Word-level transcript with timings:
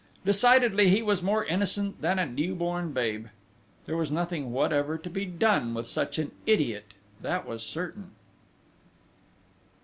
Decidedly 0.25 0.89
he 0.89 1.03
was 1.03 1.21
more 1.21 1.45
innocent 1.45 2.01
than 2.01 2.17
a 2.17 2.25
new 2.25 2.55
born 2.55 2.91
babe! 2.91 3.27
There 3.85 3.95
was 3.95 4.09
nothing 4.09 4.51
whatever 4.51 4.97
to 4.97 5.09
be 5.11 5.25
done 5.25 5.75
with 5.75 5.85
such 5.85 6.17
an 6.17 6.31
idiot, 6.47 6.95
that 7.21 7.45
was 7.45 7.61
certain! 7.63 8.09